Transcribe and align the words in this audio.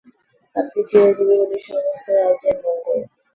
আপনি 0.55 0.79
চিরজীবী 0.89 1.33
হইলে 1.39 1.57
সমস্ত 1.65 2.05
রাজ্যের 2.17 2.57
মঙ্গল। 2.63 2.99